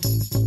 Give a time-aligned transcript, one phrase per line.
[0.00, 0.41] thank you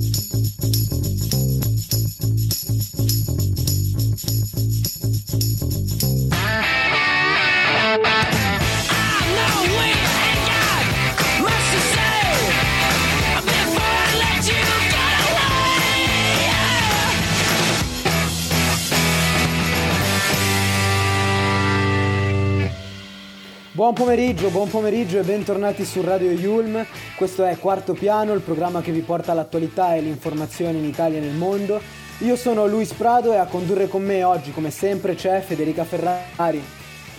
[23.86, 26.84] Buon pomeriggio, buon pomeriggio e bentornati su Radio Yulm.
[27.16, 31.22] Questo è Quarto Piano, il programma che vi porta l'attualità e l'informazione in Italia e
[31.22, 31.80] nel mondo.
[32.22, 36.64] Io sono Luis Prado e a condurre con me oggi, come sempre, c'è Federica Ferrari.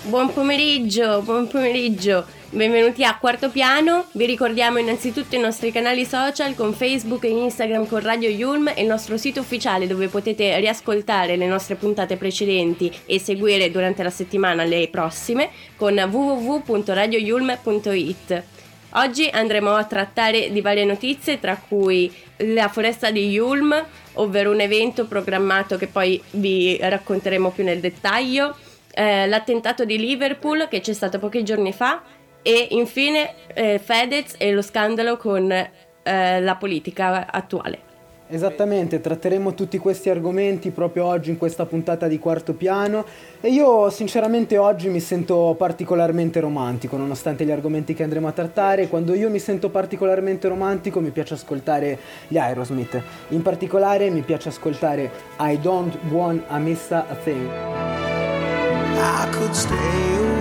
[0.06, 2.26] Buon pomeriggio, buon pomeriggio.
[2.48, 4.06] Benvenuti a Quarto Piano.
[4.12, 8.82] Vi ricordiamo innanzitutto i nostri canali social con Facebook e Instagram con Radio Yulm e
[8.82, 14.10] il nostro sito ufficiale dove potete riascoltare le nostre puntate precedenti e seguire durante la
[14.10, 18.42] settimana le prossime con www.radioyulm.it.
[18.90, 23.74] Oggi andremo a trattare di varie notizie tra cui la foresta di Yulm,
[24.14, 28.54] ovvero un evento programmato che poi vi racconteremo più nel dettaglio,
[28.98, 32.00] eh, l'attentato di Liverpool che c'è stato pochi giorni fa
[32.46, 37.80] e infine eh, Fedez e lo scandalo con eh, la politica attuale.
[38.28, 43.04] Esattamente, tratteremo tutti questi argomenti proprio oggi in questa puntata di quarto piano
[43.40, 48.86] e io sinceramente oggi mi sento particolarmente romantico nonostante gli argomenti che andremo a trattare.
[48.88, 54.50] Quando io mi sento particolarmente romantico mi piace ascoltare gli Aerosmith, in particolare mi piace
[54.50, 57.48] ascoltare I Don't Want a Miss a Thing.
[58.98, 59.76] I could stay
[60.16, 60.35] awake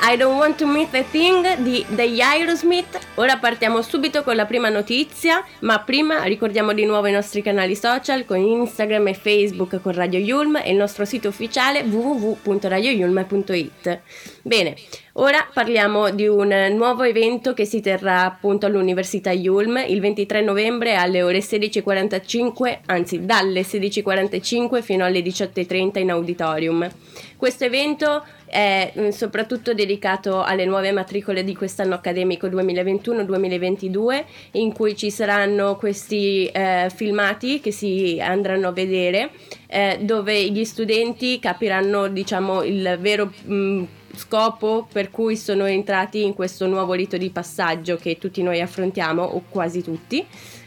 [0.00, 2.98] I Don't Want to Meet a Thing di degli Aerosmith.
[3.16, 7.76] Ora partiamo subito con la prima notizia, ma prima ricordiamo di nuovo i nostri canali
[7.76, 14.00] social con Instagram e Facebook con Radio Yulm e il nostro sito ufficiale www.radioyulm.it.
[14.42, 14.74] Bene,
[15.14, 20.94] ora parliamo di un nuovo evento che si terrà appunto all'Università Yulm il 23 novembre
[20.94, 26.90] alle ore 16.45, anzi dalle 16.45 fino alle 18.30 in auditorium.
[27.36, 34.94] Questo evento è mm, soprattutto dedicato alle nuove matricole di quest'anno accademico 2021-2022 in cui
[34.94, 39.30] ci saranno questi eh, filmati che si andranno a vedere
[39.68, 43.84] eh, dove gli studenti capiranno diciamo il vero mh, mm,
[44.16, 49.22] scopo per cui sono entrati in questo nuovo rito di passaggio che tutti noi affrontiamo
[49.22, 50.26] o quasi tutti.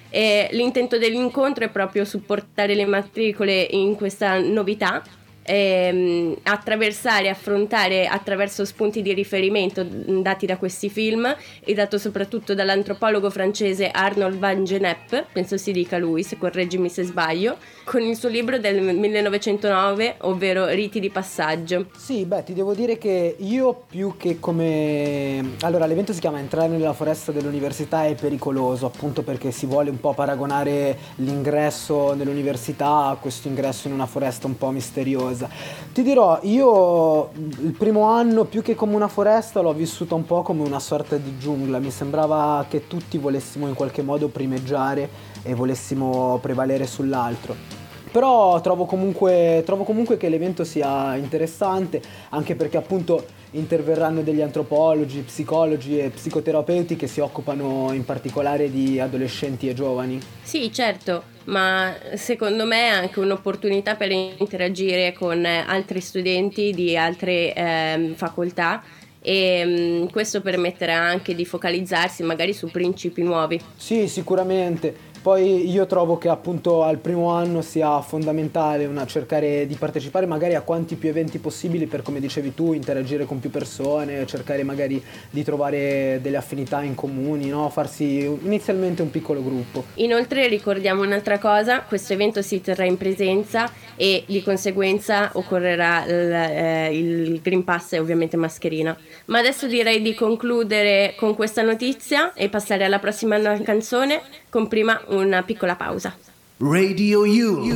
[0.10, 5.04] E l'intento dell'incontro è proprio supportare le matricole in questa novità
[5.46, 11.34] ehm, attraversare, affrontare attraverso spunti di riferimento dati da questi film
[11.64, 17.04] e dato soprattutto dall'antropologo francese Arnold Van Genep, penso si dica lui, se correggimi se
[17.04, 21.88] sbaglio, con il suo libro del 1909, ovvero Riti di passaggio.
[21.96, 25.54] Sì, beh, ti devo dire che io più che come...
[25.62, 30.00] Allora, l'evento si chiama Entrare nella foresta dell'università è pericoloso, appunto perché si vuole un
[30.00, 35.50] po' paragonare l'ingresso nell'università a questo ingresso in una foresta un po' misteriosa cosa.
[35.92, 40.42] Ti dirò, io il primo anno più che come una foresta l'ho vissuta un po'
[40.42, 45.10] come una sorta di giungla, mi sembrava che tutti volessimo in qualche modo primeggiare
[45.44, 47.84] e volessimo prevalere sull'altro.
[48.12, 55.20] Però trovo comunque, trovo comunque che l'evento sia interessante, anche perché appunto interverranno degli antropologi,
[55.20, 60.20] psicologi e psicoterapeuti che si occupano in particolare di adolescenti e giovani.
[60.44, 67.54] Sì, certo, ma secondo me è anche un'opportunità per interagire con altri studenti di altre
[67.54, 68.84] eh, facoltà
[69.26, 73.60] e um, questo permetterà anche di focalizzarsi magari su principi nuovi.
[73.76, 75.05] Sì, sicuramente.
[75.26, 80.54] Poi io trovo che appunto al primo anno sia fondamentale una, cercare di partecipare magari
[80.54, 85.04] a quanti più eventi possibili per come dicevi tu, interagire con più persone, cercare magari
[85.32, 87.68] di trovare delle affinità in comuni, no?
[87.72, 89.86] farsi inizialmente un piccolo gruppo.
[89.96, 96.32] Inoltre ricordiamo un'altra cosa, questo evento si terrà in presenza e di conseguenza occorrerà il,
[96.34, 98.96] eh, il Green Pass e ovviamente mascherina.
[99.26, 104.22] Ma adesso direi di concludere con questa notizia e passare alla prossima canzone
[104.56, 106.16] con prima una piccola pausa.
[106.60, 107.74] Radio U.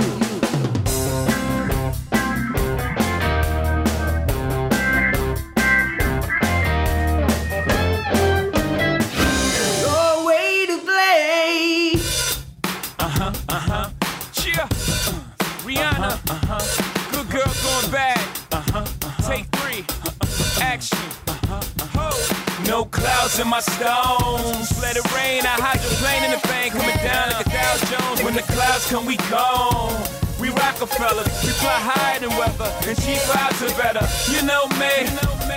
[22.66, 24.89] No clouds in my stones.
[28.42, 29.90] The clouds come, we go?
[30.40, 34.06] We Rockefeller, we fly higher than weather, and cheap vibes are better.
[34.32, 35.04] You know me,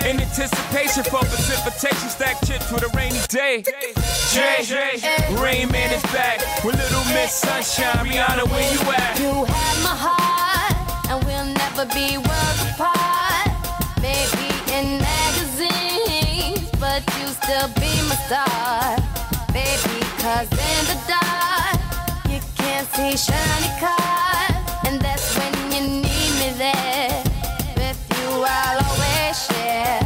[0.09, 3.63] in anticipation for precipitation, stack chips with a rainy day.
[4.33, 4.67] Jay,
[5.39, 8.05] Rain Man is back with Little Miss Sunshine.
[8.05, 9.19] Rihanna, where you at?
[9.19, 10.75] You have my heart,
[11.07, 13.47] and we'll never be worlds apart.
[14.03, 18.99] Maybe in magazines, but you still be my star.
[19.55, 21.62] Baby, cause in the dark,
[22.95, 24.53] see shiny cars.
[24.85, 27.23] And that's when you need me there.
[27.77, 30.01] With you, I'll always share.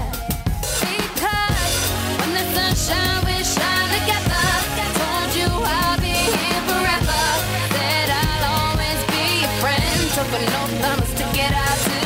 [0.79, 1.75] Because
[2.19, 4.47] when the sunshine, we shine together.
[4.99, 7.23] Told you I'll be here forever.
[7.75, 9.99] Said I'll always be your friend.
[10.15, 11.96] Took a no thumbs to get out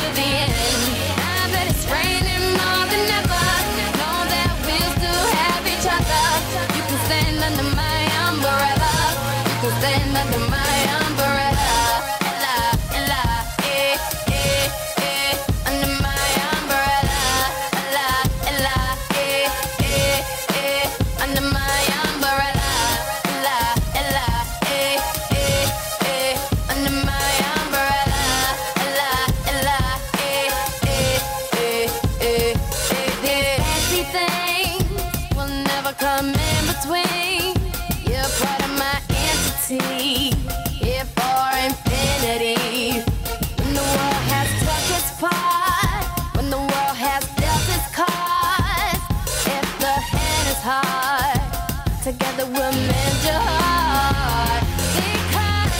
[52.02, 54.64] Together we'll mend your heart.
[54.96, 55.72] Because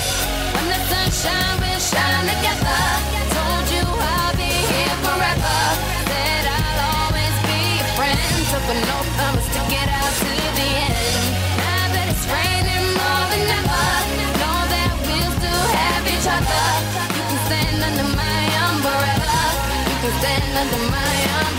[0.54, 0.80] when the
[1.60, 1.80] we'll
[8.68, 9.88] took to get
[10.22, 11.24] to the end.
[11.58, 13.88] Now that it's raining more than ever,
[14.40, 16.64] know that we'll still have each other.
[17.16, 19.40] You can stand under my umbrella.
[19.88, 21.51] You can stand under my umbrella.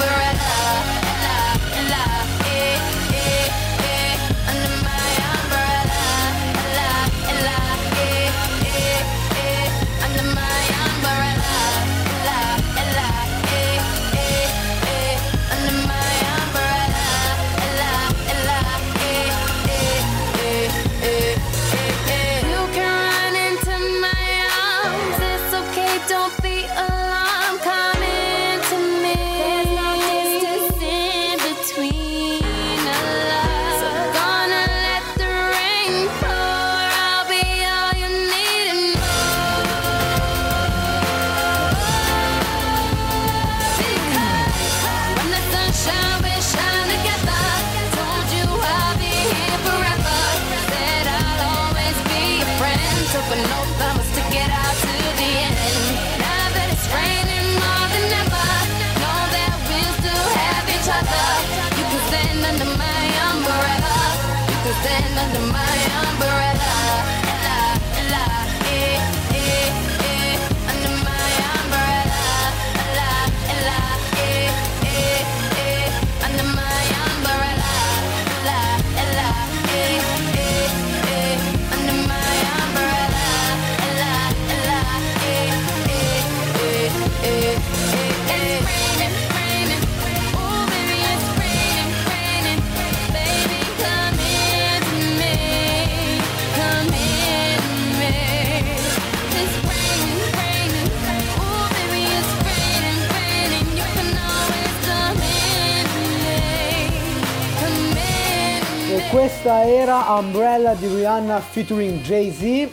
[110.22, 112.70] Di Rihanna featuring Jay-Z.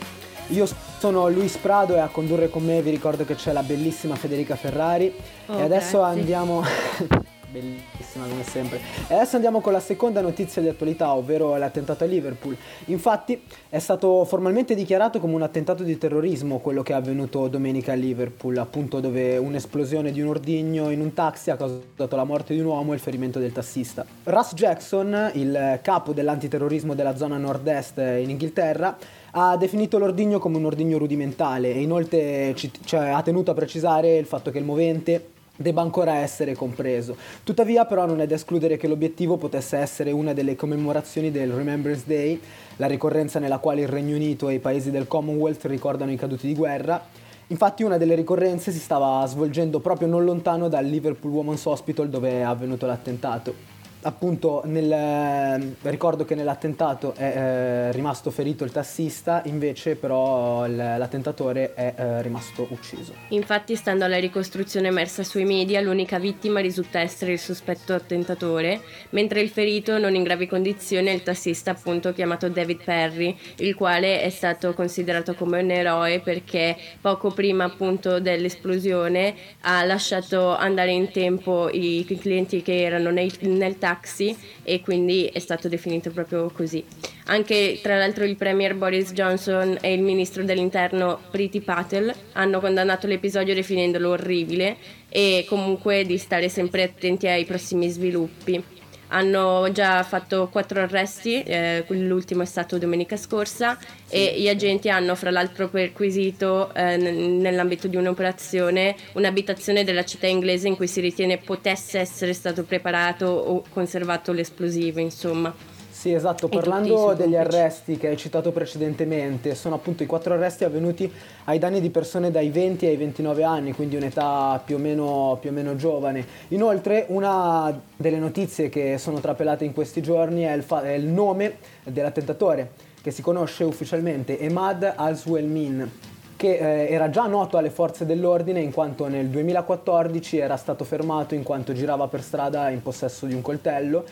[0.48, 0.68] Io
[0.98, 4.56] sono Luis Prado e a condurre con me vi ricordo che c'è la bellissima Federica
[4.56, 5.10] Ferrari.
[5.46, 6.20] Oh, e adesso grazie.
[6.20, 6.62] andiamo...
[7.50, 8.78] Bellissima come sempre.
[9.08, 12.56] E adesso andiamo con la seconda notizia di attualità, ovvero l'attentato a Liverpool.
[12.86, 17.90] Infatti è stato formalmente dichiarato come un attentato di terrorismo quello che è avvenuto domenica
[17.90, 22.54] a Liverpool, appunto dove un'esplosione di un ordigno in un taxi ha causato la morte
[22.54, 24.06] di un uomo e il ferimento del tassista.
[24.24, 28.96] Russ Jackson, il capo dell'antiterrorismo della zona nord-est in Inghilterra,
[29.32, 32.54] ha definito l'ordigno come un ordigno rudimentale e inoltre
[32.84, 37.14] cioè, ha tenuto a precisare il fatto che il movente debba ancora essere compreso.
[37.44, 42.04] Tuttavia però non è da escludere che l'obiettivo potesse essere una delle commemorazioni del Remembrance
[42.06, 42.40] Day,
[42.76, 46.46] la ricorrenza nella quale il Regno Unito e i paesi del Commonwealth ricordano i caduti
[46.46, 47.04] di guerra.
[47.48, 52.30] Infatti una delle ricorrenze si stava svolgendo proprio non lontano dal Liverpool Women's Hospital dove
[52.30, 53.69] è avvenuto l'attentato
[54.02, 61.94] appunto nel, ricordo che nell'attentato è eh, rimasto ferito il tassista, invece però l'attentatore è
[61.96, 63.12] eh, rimasto ucciso.
[63.28, 68.80] Infatti, stando alla ricostruzione emersa sui media, l'unica vittima risulta essere il sospetto attentatore,
[69.10, 73.74] mentre il ferito non in gravi condizioni è il tassista appunto chiamato David Perry, il
[73.74, 80.92] quale è stato considerato come un eroe perché poco prima appunto dell'esplosione ha lasciato andare
[80.92, 86.10] in tempo i clienti che erano nel, nel taxi taxi e quindi è stato definito
[86.10, 86.84] proprio così.
[87.26, 93.06] Anche tra l'altro il Premier Boris Johnson e il Ministro dell'Interno Priti Patel hanno condannato
[93.06, 94.76] l'episodio definendolo orribile
[95.08, 98.78] e comunque di stare sempre attenti ai prossimi sviluppi
[99.10, 104.14] hanno già fatto quattro arresti, eh, l'ultimo è stato domenica scorsa sì.
[104.14, 110.68] e gli agenti hanno fra l'altro perquisito eh, nell'ambito di un'operazione un'abitazione della città inglese
[110.68, 115.69] in cui si ritiene potesse essere stato preparato o conservato l'esplosivo, insomma.
[116.00, 121.12] Sì, esatto, parlando degli arresti che hai citato precedentemente, sono appunto i quattro arresti avvenuti
[121.44, 125.50] ai danni di persone dai 20 ai 29 anni, quindi un'età più o meno, più
[125.50, 126.24] o meno giovane.
[126.48, 131.04] Inoltre, una delle notizie che sono trapelate in questi giorni è il, fa- è il
[131.04, 132.70] nome dell'attentatore,
[133.02, 135.90] che si conosce ufficialmente, Emad Al-Suelmin
[136.34, 141.34] che eh, era già noto alle forze dell'ordine in quanto nel 2014 era stato fermato
[141.34, 144.06] in quanto girava per strada in possesso di un coltello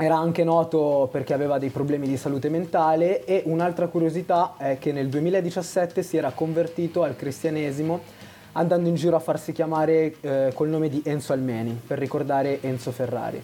[0.00, 4.92] era anche noto perché aveva dei problemi di salute mentale e un'altra curiosità è che
[4.92, 8.00] nel 2017 si era convertito al cristianesimo
[8.52, 12.92] andando in giro a farsi chiamare eh, col nome di Enzo Almeni per ricordare Enzo
[12.92, 13.42] Ferrari.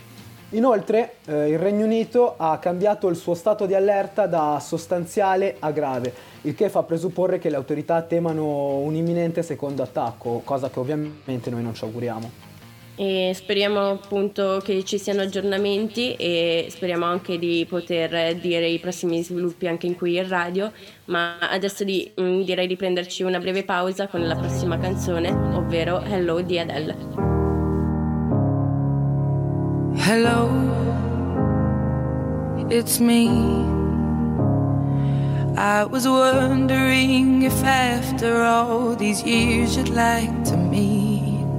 [0.51, 5.73] Inoltre eh, il Regno Unito ha cambiato il suo stato di allerta da sostanziale a
[5.73, 10.79] grave, il che fa presupporre che le autorità temano un imminente secondo attacco, cosa che
[10.79, 12.44] ovviamente noi non ci auguriamo
[12.97, 19.23] e speriamo appunto che ci siano aggiornamenti e speriamo anche di poter dire i prossimi
[19.23, 20.71] sviluppi anche in qui in radio.
[21.07, 26.01] Ma adesso di, mm, direi di prenderci una breve pausa con la prossima canzone ovvero
[26.03, 26.97] Hello di Adele.
[29.97, 30.51] Hello,
[32.69, 33.73] it's me.
[35.57, 41.14] I was wondering if after all these years you'd like to meet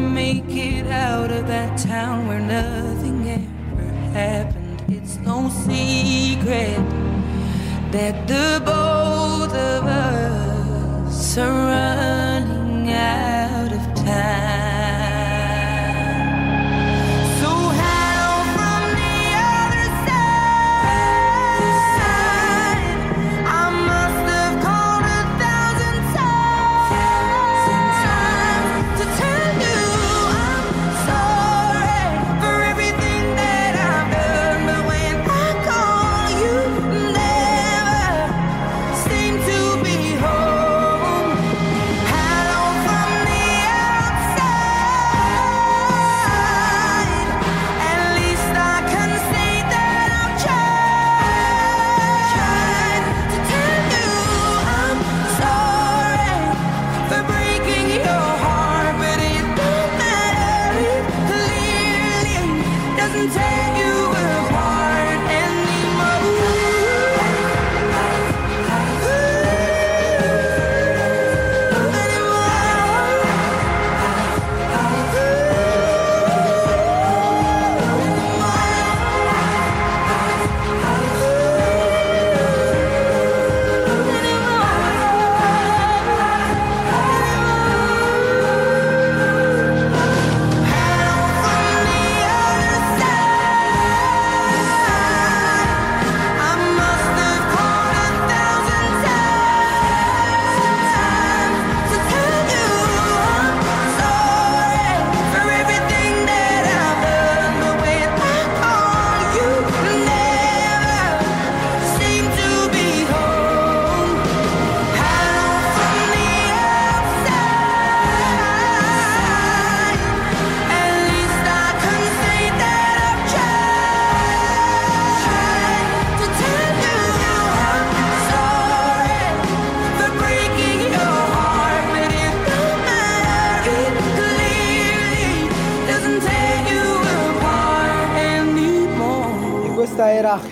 [0.00, 4.82] Make it out of that town where nothing ever happened?
[4.88, 6.78] It's no secret
[7.92, 8.79] that the both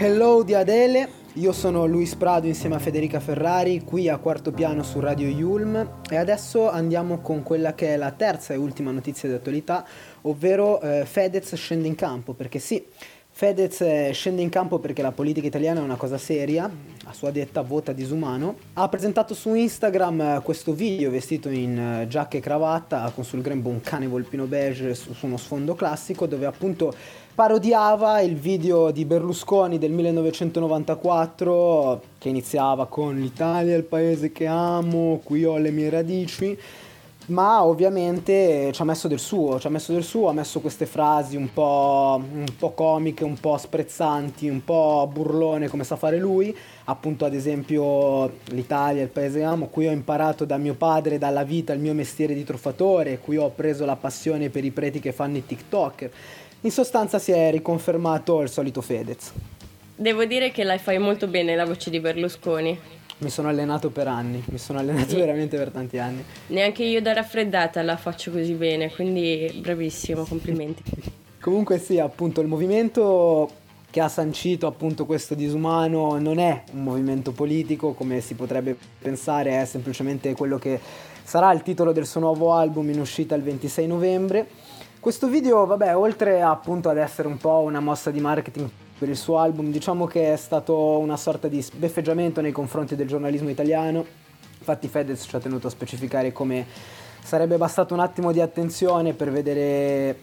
[0.09, 4.83] Hello di Adele, io sono Luis Prado insieme a Federica Ferrari qui a quarto piano
[4.83, 9.29] su Radio Yulm e adesso andiamo con quella che è la terza e ultima notizia
[9.29, 9.87] di attualità,
[10.23, 12.83] ovvero eh, Fedez scende in campo perché sì,
[13.31, 16.69] Fedez scende in campo perché la politica italiana è una cosa seria,
[17.05, 18.57] a sua detta vota disumano.
[18.73, 23.83] Ha presentato su Instagram questo video vestito in giacca e cravatta con sul grembo un
[23.83, 26.95] cane volpino beige su uno sfondo classico dove appunto
[27.39, 34.47] parodiava il video di Berlusconi del 1994 che iniziava con l'Italia è il paese che
[34.47, 36.59] amo, qui ho le mie radici
[37.29, 40.87] ma ovviamente ci ha messo del suo, ci ha messo del suo, ha messo queste
[40.87, 46.19] frasi un po', un po', comiche, un po' sprezzanti, un po' burlone come sa fare
[46.19, 51.19] lui, appunto ad esempio l'Italia, il paese che amo, qui ho imparato da mio padre,
[51.19, 55.01] dalla vita, il mio mestiere di truffatore, qui ho preso la passione per i preti
[55.01, 56.11] che fanno i TikTok.
[56.63, 59.33] In sostanza si è riconfermato il solito Fedez.
[60.01, 62.79] Devo dire che la fai molto bene la voce di Berlusconi
[63.19, 66.23] mi sono allenato per anni, mi sono allenato veramente per tanti anni.
[66.49, 70.85] Neanche io da raffreddata la faccio così bene, quindi bravissimo, complimenti.
[71.43, 73.51] Comunque sì, appunto il movimento
[73.91, 79.61] che ha sancito appunto questo disumano non è un movimento politico come si potrebbe pensare,
[79.61, 80.79] è semplicemente quello che
[81.25, 84.47] sarà il titolo del suo nuovo album in uscita il 26 novembre.
[85.01, 89.17] Questo video, vabbè, oltre appunto ad essere un po' una mossa di marketing per il
[89.17, 89.71] suo album.
[89.71, 94.05] Diciamo che è stato una sorta di sbeffeggiamento nei confronti del giornalismo italiano.
[94.59, 96.67] Infatti Fedez ci ha tenuto a specificare come
[97.23, 100.19] sarebbe bastato un attimo di attenzione per vedere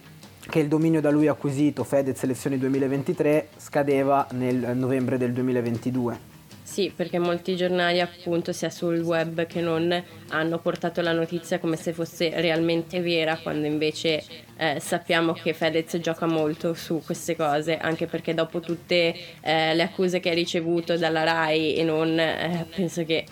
[0.49, 6.34] che il dominio da lui acquisito, Fedez Elezioni 2023, scadeva nel novembre del 2022.
[6.65, 11.75] Sì, perché molti giornali appunto sia sul web che non hanno portato la notizia come
[11.75, 14.23] se fosse realmente vera, quando invece
[14.57, 19.83] eh, sappiamo che Fedez gioca molto su queste cose, anche perché dopo tutte eh, le
[19.83, 23.25] accuse che ha ricevuto dalla RAI e non, eh, penso che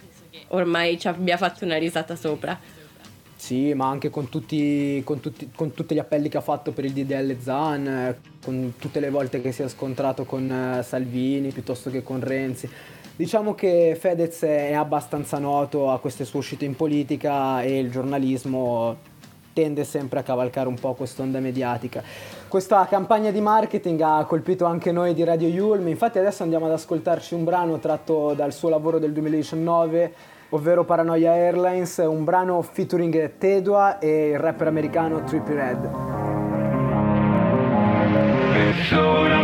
[0.49, 2.57] ormai ci abbia fatto una risata sopra.
[3.35, 6.85] Sì, ma anche con tutti, con, tutti, con tutti, gli appelli che ha fatto per
[6.85, 11.89] il DDL Zan, con tutte le volte che si è scontrato con eh, Salvini piuttosto
[11.89, 12.69] che con Renzi.
[13.15, 18.97] Diciamo che Fedez è abbastanza noto a queste sue uscite in politica e il giornalismo
[19.53, 22.01] tende sempre a cavalcare un po' quest'onda mediatica.
[22.47, 26.71] Questa campagna di marketing ha colpito anche noi di Radio Yulm, infatti adesso andiamo ad
[26.71, 30.13] ascoltarci un brano tratto dal suo lavoro del 2019,
[30.49, 35.89] ovvero Paranoia Airlines, un brano featuring Tedua e il rapper americano Trippy Red.
[38.53, 39.42] Nessuno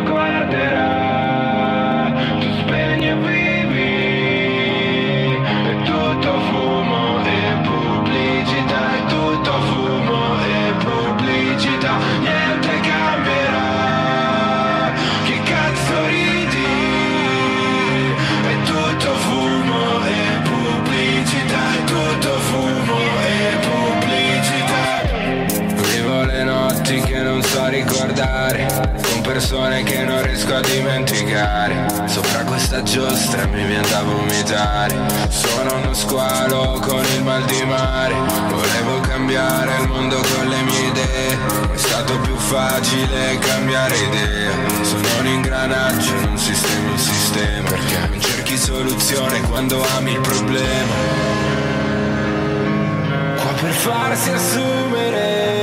[29.40, 31.86] persone che non riesco a dimenticare.
[32.08, 34.94] Sopra questa giostra mi viene da vomitare.
[35.30, 38.16] Sono uno squalo con il mal di mare.
[38.50, 41.38] Volevo cambiare il mondo con le mie idee.
[41.72, 44.52] È stato più facile cambiare idea.
[44.82, 47.70] Sono un ingranaggio, non sistema un sistema.
[47.70, 50.94] Perché non cerchi soluzione quando ami il problema.
[53.38, 55.59] Qua per farsi assumere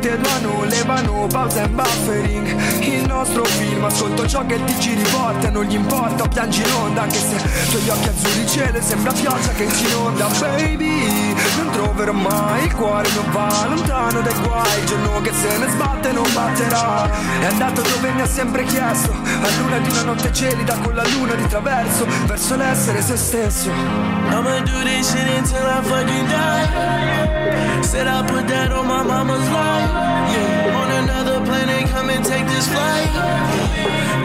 [0.00, 2.80] Tenuano, levano, pausa e buffering.
[2.80, 7.02] Il nostro film, ascolto ciò che ti giri forte Non gli importa, piangi in onda
[7.02, 7.36] Anche se
[7.70, 12.64] tuoi occhi azzurri cielo Sembra pioggia che ci inonda Baby, non troverò mai.
[12.64, 14.78] Il cuore non va lontano dai guai.
[14.80, 17.10] Il giorno che se ne sbatte non batterà.
[17.40, 19.10] È andato dove mi ha sempre chiesto.
[19.10, 22.06] A luna di una notte gelida con la luna di traverso.
[22.26, 23.70] Verso l'essere se stesso.
[23.70, 29.48] I'ma do this shit until I fucking die Said I put that on my mama's
[29.50, 29.90] life
[30.32, 33.10] Yeah, on another planet, come and take this flight.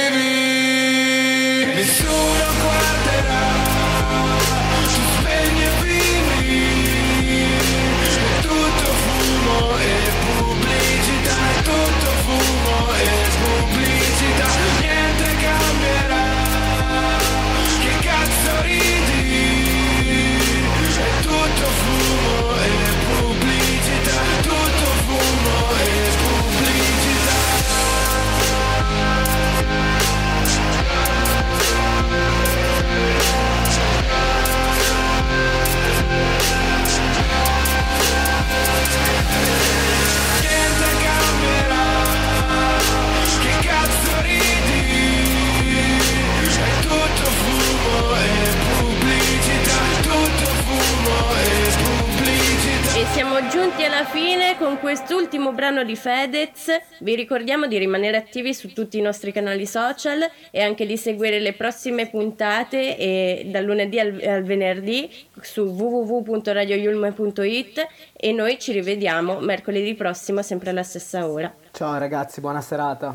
[53.96, 56.68] alla fine con quest'ultimo brano di Fedez.
[57.00, 61.40] Vi ricordiamo di rimanere attivi su tutti i nostri canali social e anche di seguire
[61.40, 69.40] le prossime puntate e dal lunedì al, al venerdì su www.radioyulm.it e noi ci rivediamo
[69.40, 71.54] mercoledì prossimo sempre alla stessa ora.
[71.72, 73.14] Ciao ragazzi, buona serata.